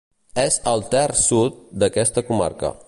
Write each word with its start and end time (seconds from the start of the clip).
És 0.43 0.57
al 0.71 0.81
terç 0.95 1.21
sud 1.27 1.61
d'aquesta 1.85 2.29
comarca. 2.31 2.77